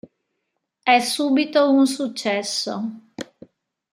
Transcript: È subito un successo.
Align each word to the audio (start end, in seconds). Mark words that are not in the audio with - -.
È 0.81 0.99
subito 0.99 1.69
un 1.69 1.85
successo. 1.85 3.01